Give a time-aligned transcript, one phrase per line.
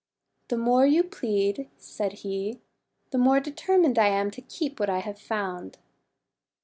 [0.47, 2.59] 'The more you plead," said he,
[3.11, 5.77] "the more determined I am to keep what I have found."